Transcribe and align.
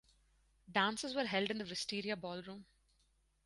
Dances 0.71 1.13
were 1.13 1.27
held 1.27 1.51
in 1.51 1.59
the 1.59 1.63
Wisteria 1.63 2.15
Ballroom. 2.15 2.65